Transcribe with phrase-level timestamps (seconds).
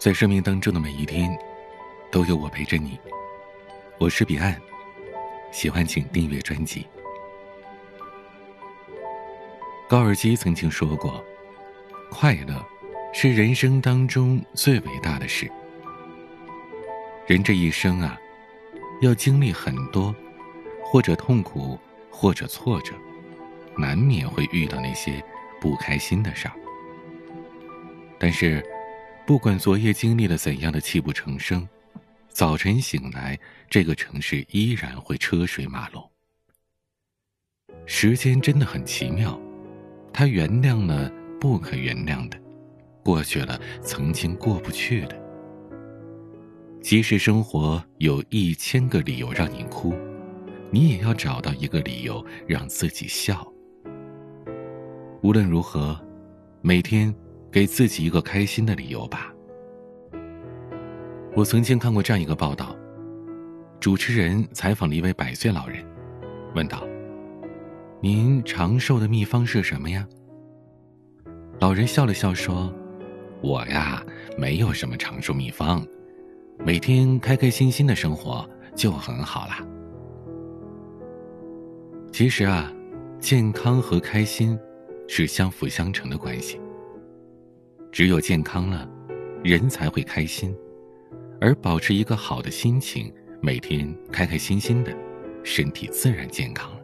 [0.00, 1.38] 在生命当中的每一天，
[2.10, 2.98] 都有我陪着你。
[3.98, 4.58] 我是彼岸，
[5.52, 6.86] 喜欢请订阅专辑。
[9.86, 11.22] 高尔基曾经说过
[12.10, 12.66] ：“快乐
[13.12, 15.52] 是人生当中最伟大的事。”
[17.28, 18.18] 人这一生啊，
[19.02, 20.16] 要经历很多，
[20.82, 21.78] 或者痛苦，
[22.10, 22.94] 或者挫折，
[23.76, 25.22] 难免会遇到那些
[25.60, 26.54] 不开心的事儿。
[28.18, 28.64] 但是。
[29.30, 31.64] 不管昨夜经历了怎样的泣不成声，
[32.30, 36.10] 早晨醒来，这个城市依然会车水马龙。
[37.86, 39.40] 时间真的很奇妙，
[40.12, 41.08] 它原谅了
[41.40, 42.36] 不可原谅的，
[43.04, 45.16] 过去了曾经过不去的。
[46.82, 49.94] 即使生活有一千个理由让你哭，
[50.72, 53.46] 你也要找到一个理由让自己笑。
[55.22, 55.96] 无论如何，
[56.62, 57.14] 每天。
[57.50, 59.32] 给自己一个开心的理由吧。
[61.34, 62.76] 我曾经看过这样一个报道：
[63.78, 65.84] 主持人采访了一位百岁老人，
[66.54, 66.86] 问道
[68.00, 70.06] ：“您长寿的秘方是什么呀？”
[71.60, 72.72] 老人笑了笑说
[73.42, 74.02] ：“我呀，
[74.38, 75.86] 没有什么长寿秘方，
[76.64, 79.64] 每天开开心心的生活就很好啦。”
[82.12, 82.72] 其实啊，
[83.20, 84.58] 健康和开心
[85.06, 86.58] 是相辅相成的关系。
[87.92, 88.88] 只有健康了，
[89.42, 90.54] 人才会开心，
[91.40, 94.96] 而保持一个好的心情，每天开开心心的，
[95.42, 96.80] 身体自然健康了。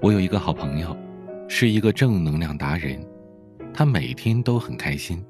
[0.00, 0.96] 我有一个好朋友，
[1.48, 3.04] 是一个正能量达人，
[3.74, 5.24] 他每天都很开心。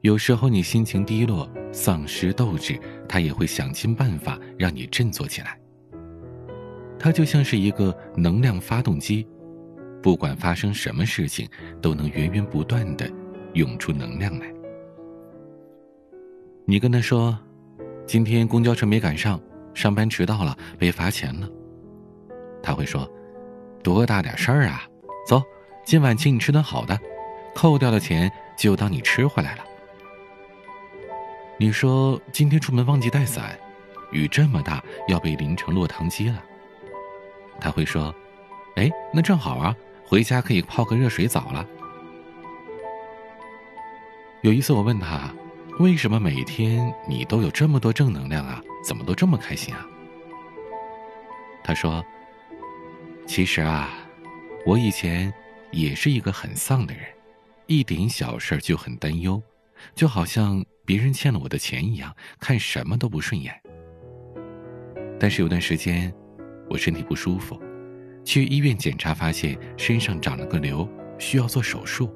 [0.00, 5.58] 有时候你心情低落、丧失斗志，他也会想尽办法让你振作起来。
[6.98, 9.26] 他就像是一个能量发动机。
[10.06, 11.48] 不管发生什么事情，
[11.82, 13.10] 都能源源不断的
[13.54, 14.46] 涌出能量来。
[16.64, 17.36] 你跟他说
[18.06, 19.40] ：“今天公交车没赶上，
[19.74, 21.50] 上班迟到了，被罚钱了。”
[22.62, 23.10] 他会说
[23.82, 24.88] ：“多大点事儿啊！
[25.26, 25.42] 走，
[25.84, 26.96] 今晚请你吃顿好的，
[27.52, 29.64] 扣掉的钱就当你吃回来了。”
[31.58, 33.58] 你说：“今天出门忘记带伞，
[34.12, 36.44] 雨这么大，要被淋成落汤鸡了。”
[37.60, 38.14] 他会说
[38.76, 39.74] ：“哎，那正好啊。”
[40.06, 41.66] 回家可以泡个热水澡了。
[44.42, 45.34] 有一次我问他，
[45.80, 48.62] 为什么每天你都有这么多正能量啊？
[48.84, 49.84] 怎么都这么开心啊？
[51.64, 52.04] 他说
[53.26, 53.90] ：“其实啊，
[54.64, 55.34] 我以前
[55.72, 57.02] 也是一个很丧的人，
[57.66, 59.42] 一点小事就很担忧，
[59.96, 63.52] 就好像别人欠了我的钱一样，看什么都不顺眼。
[65.18, 66.14] 但是有段时间，
[66.70, 67.60] 我身体不舒服。”
[68.26, 72.10] 去医院检查，发现身上长了个瘤，需要做手术。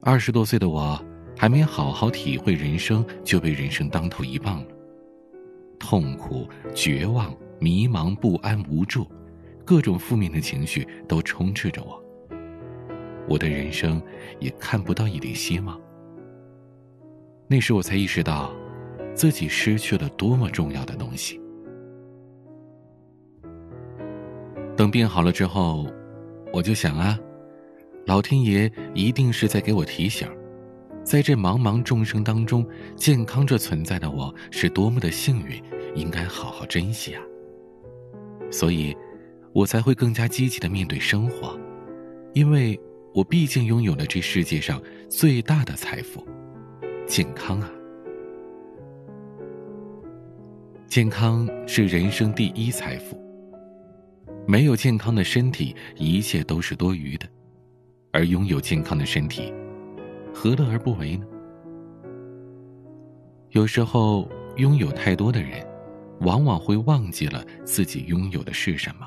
[0.00, 0.98] 二十多岁的我，
[1.36, 4.68] 还没好好体会人生，就被人生当头一棒了。
[5.78, 9.06] 痛苦、绝望、迷茫、不安、无助，
[9.66, 12.02] 各种负面的情绪都充斥着我。
[13.28, 14.02] 我的人生
[14.40, 15.78] 也看不到一点希望。
[17.46, 18.50] 那时我才意识到，
[19.14, 21.38] 自己失去了多么重要的东西。
[24.78, 25.88] 等病好了之后，
[26.52, 27.18] 我就想啊，
[28.06, 30.28] 老天爷一定是在给我提醒，
[31.02, 35.60] 在这茫茫众生当中，健康着存在的我是多么的幸运，
[35.96, 37.20] 应该好好珍惜啊。
[38.52, 38.96] 所以，
[39.52, 41.58] 我才会更加积极的面对生活，
[42.32, 42.80] 因为
[43.12, 46.24] 我毕竟拥有了这世界上最大的财富——
[47.04, 47.68] 健康啊！
[50.86, 53.27] 健康是人生第一财富。
[54.50, 57.26] 没有健康的身体，一切都是多余的；
[58.12, 59.52] 而拥有健康的身体，
[60.32, 61.26] 何乐而不为呢？
[63.50, 64.26] 有时候，
[64.56, 65.62] 拥有太多的人，
[66.20, 69.06] 往往会忘记了自己拥有的是什么。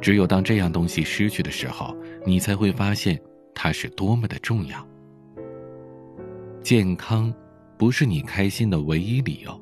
[0.00, 3.20] 只有当这样东西失去的时候，你才会发现
[3.54, 4.88] 它是多么的重要。
[6.62, 7.30] 健康，
[7.76, 9.60] 不是你开心的唯一理由，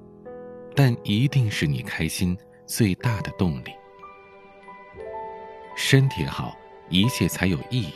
[0.77, 3.73] 但一定是你开心最大的动力。
[5.93, 6.57] 身体好，
[6.89, 7.93] 一切才有意义。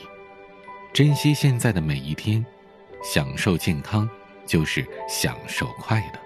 [0.93, 2.45] 珍惜现在的每一天，
[3.03, 4.07] 享受健康，
[4.45, 6.21] 就是享受快乐。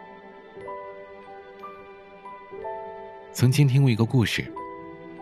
[3.32, 4.52] 曾经听过一个故事，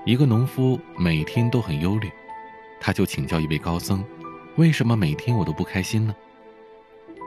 [0.06, 2.10] 一个农夫每天都很忧虑，
[2.80, 4.02] 他就请教一位高僧
[4.56, 6.16] ：“为什么每天我都不开心呢？”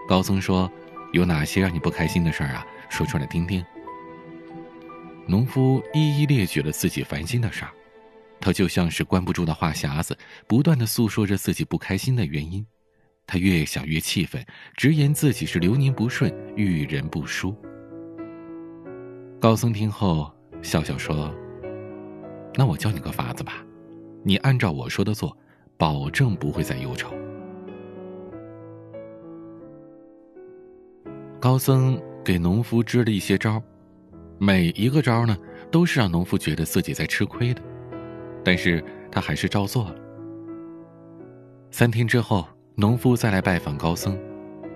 [0.10, 0.68] 高僧说
[1.14, 2.66] ：“有哪些让你不开心的事儿啊？
[2.90, 3.64] 说出来听听。”
[5.30, 7.72] 农夫一一列举了自己烦心的事儿。
[8.42, 10.18] 他就像是关不住的话匣子，
[10.48, 12.66] 不断的诉说着自己不开心的原因。
[13.28, 14.44] 他越想越气愤，
[14.76, 17.56] 直言自己是流年不顺，遇人不淑。
[19.40, 20.30] 高僧听后
[20.62, 21.34] 笑笑说
[22.56, 23.64] ：“那我教你个法子吧，
[24.24, 25.36] 你按照我说的做，
[25.78, 27.14] 保证不会再忧愁。”
[31.40, 33.62] 高僧给农夫支了一些招，
[34.38, 35.38] 每一个招呢，
[35.72, 37.62] 都是让农夫觉得自己在吃亏的，
[38.44, 39.96] 但是他还是照做了。
[41.70, 42.46] 三天之后，
[42.76, 44.18] 农夫再来拜访高僧，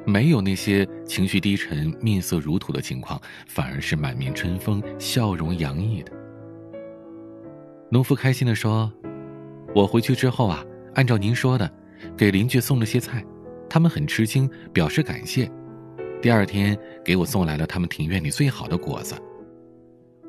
[0.06, 6.12] 没有那些情绪低沉、面色如土的情况，反而是满面春风、笑容洋溢的。
[7.90, 8.92] 农夫开心的说
[9.76, 10.64] ：“我回去之后啊，
[10.94, 11.70] 按照您说的，
[12.18, 13.24] 给邻居送了些菜，
[13.70, 15.50] 他们很吃惊，表示感谢。”
[16.22, 19.16] 第二天，给我送来了他们庭院里最好的果子。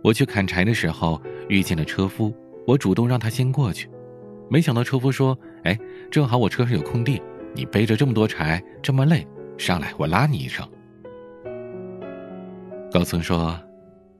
[0.02, 2.34] 我去砍柴的时候遇见了车夫，
[2.66, 3.88] 我主动让他先过去，
[4.50, 5.78] 没想到车夫说：“哎，
[6.10, 7.22] 正好我车上有空地，
[7.54, 9.26] 你背着这么多柴这么累，
[9.56, 10.68] 上来我拉你一程。”
[12.92, 13.58] 高僧说：“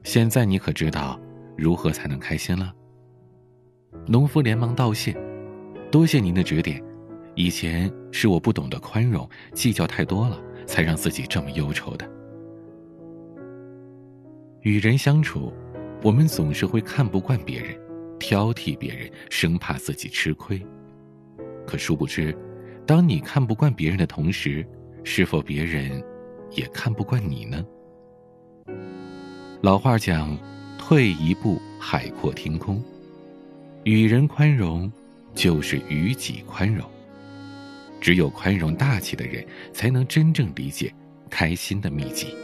[0.05, 1.19] 现在你可知道
[1.57, 2.73] 如何才能开心了？”
[4.07, 5.17] 农夫连忙道谢
[5.91, 6.83] ：“多谢您的指点，
[7.35, 12.11] 以前是我不懂得宽容，计较太多了。”才让自己这么忧愁的。
[14.63, 15.53] 与人相处，
[16.03, 17.79] 我们总是会看不惯别人，
[18.19, 20.61] 挑剔别人，生怕自己吃亏。
[21.67, 22.37] 可殊不知，
[22.87, 24.67] 当你看不惯别人的同时，
[25.05, 26.03] 是否别人
[26.53, 27.65] 也看不惯你呢？
[29.63, 30.39] 老话讲
[30.79, 32.83] ：“退一步，海阔天空。”
[33.85, 34.91] 与人宽容，
[35.35, 36.85] 就是与己宽容。
[38.01, 40.93] 只有宽容大气的人，才能真正理解
[41.31, 42.35] 开心的秘籍。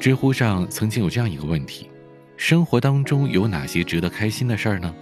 [0.00, 1.88] 知乎上曾经有这样一个问题：
[2.36, 4.94] 生活当中有哪些值得开心的事儿呢？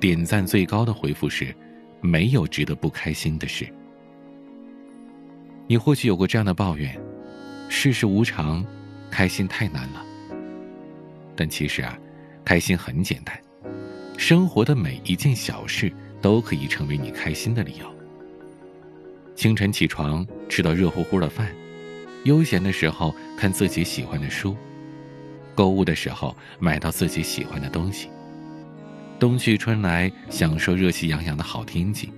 [0.00, 1.54] 点赞最高的回复是：
[2.00, 3.68] 没有值得不开心的事。
[5.66, 6.98] 你或许有过这样的抱怨：
[7.68, 8.64] 世事无常，
[9.10, 10.04] 开心太难了。
[11.34, 11.98] 但其实啊，
[12.44, 13.38] 开心很简单，
[14.16, 15.92] 生活的每一件小事。
[16.20, 17.86] 都可以成为你开心的理由。
[19.36, 21.54] 清晨起床吃到热乎乎的饭，
[22.24, 24.56] 悠闲的时候看自己喜欢的书，
[25.58, 28.08] 购物的时候买到自己喜欢的东西，
[29.18, 32.12] 冬去春来享受热气洋洋的好天气，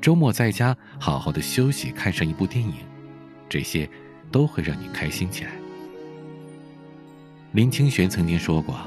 [0.00, 2.74] 周末在家好好的休息看上一部电影，
[3.48, 3.90] 这些
[4.30, 5.50] 都会让你开心起来。
[7.54, 8.78] 林清玄曾经说过：“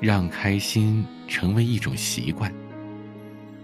[0.00, 2.54] 让开心成为一种习惯。”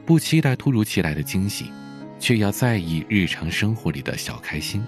[0.05, 1.71] 不期待突如其来的惊喜，
[2.19, 4.85] 却要在意日常生活里的小开心。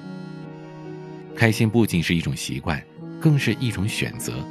[1.37, 2.85] 开心不仅是一种习惯，
[3.21, 4.45] 更是一种选择。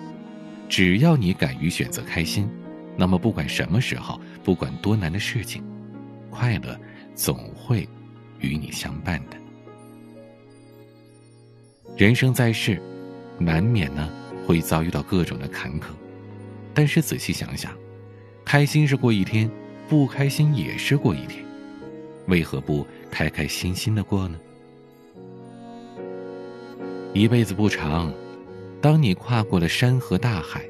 [0.69, 2.47] 只要你敢于选择开心，
[2.95, 5.63] 那么不管什么时候，不管多难的事情，
[6.29, 6.79] 快乐
[7.15, 7.89] 总会
[8.39, 9.37] 与你相伴的。
[11.97, 12.81] 人生在世，
[13.39, 14.09] 难免呢
[14.45, 15.85] 会遭遇到各种的坎坷，
[16.73, 17.73] 但是仔细想想，
[18.45, 19.49] 开心是过一天。
[19.89, 21.43] 不开心也是过一天，
[22.27, 24.39] 为何不开开心心的过呢？
[27.11, 28.13] 一辈子不长，
[28.81, 30.63] 当你跨过了山河大海，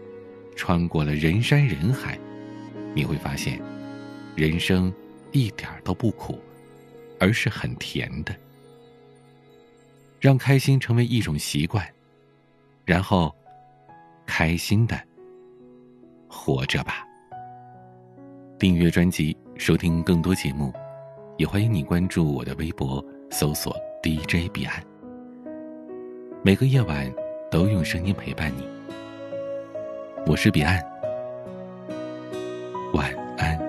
[0.55, 2.17] 穿过了人山人海，
[2.95, 3.61] 你会发现，
[4.35, 4.91] 人生
[5.31, 6.39] 一点都不苦，
[7.19, 8.35] 而是很甜的。
[10.19, 11.87] 让开心成为一种习惯，
[12.83, 13.33] 然后
[14.25, 14.99] 开心的
[16.27, 17.05] 活着吧。
[18.57, 20.73] 订阅专辑，收听更多节目，
[21.37, 24.83] 也欢迎你关注我的微博，搜索 DJ 彼岸。
[26.43, 27.09] 每个夜晚
[27.51, 28.63] 都用声音陪伴你，
[30.27, 30.79] 我是彼岸，
[32.93, 33.59] 晚安。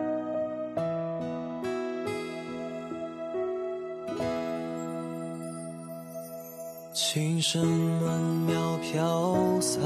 [6.92, 7.66] 琴声
[8.02, 9.80] 曼妙飘洒，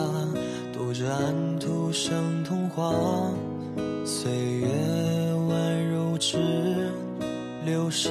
[0.73, 2.93] 读着安徒生童话。
[4.05, 4.67] 岁月
[5.49, 6.37] 宛如指
[7.65, 8.11] 流沙，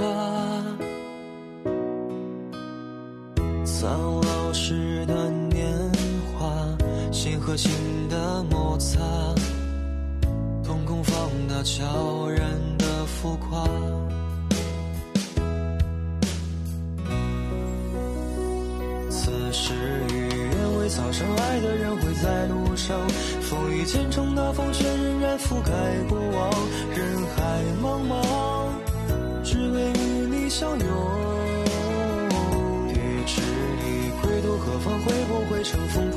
[7.55, 7.71] 心
[8.09, 8.99] 的摩擦，
[10.63, 12.41] 瞳孔放大悄然
[12.77, 13.63] 的浮夸。
[19.09, 19.73] 此时
[20.13, 22.99] 与愿未草生爱的人会在路上，
[23.41, 25.71] 风雨兼程的风雪仍然覆盖
[26.09, 26.51] 过往，
[26.95, 28.11] 人海茫茫，
[29.43, 30.87] 只为与你相拥。
[32.89, 32.95] 地
[33.25, 36.11] 址里归途何方，会不会乘风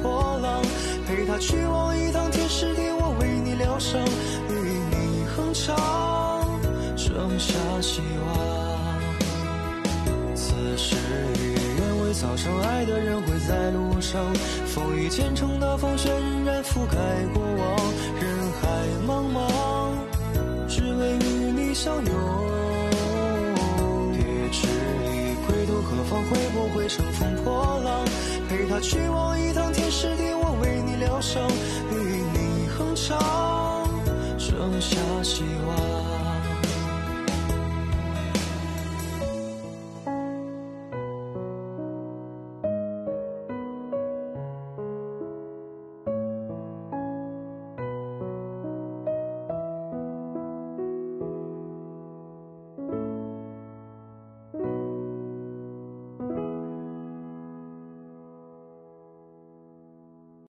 [12.18, 14.24] 早上，爱的人会在路上。
[14.64, 16.96] 风雨兼程的风雪仍然覆盖
[17.34, 17.76] 过往，
[18.18, 18.66] 人海
[19.06, 19.92] 茫茫，
[20.66, 22.12] 只为与你相拥。
[24.12, 26.22] 别迟疑，归途何方？
[26.24, 28.02] 会不会乘风破浪？
[28.48, 31.42] 陪他去往一趟天时地，我为你疗伤，